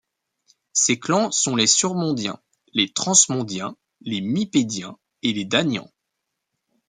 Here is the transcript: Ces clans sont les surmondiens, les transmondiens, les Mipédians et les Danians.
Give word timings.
Ces 0.73 0.97
clans 0.97 1.29
sont 1.29 1.55
les 1.55 1.67
surmondiens, 1.67 2.39
les 2.73 2.91
transmondiens, 2.91 3.77
les 4.01 4.21
Mipédians 4.21 4.97
et 5.21 5.31
les 5.31 5.45
Danians. 5.45 5.91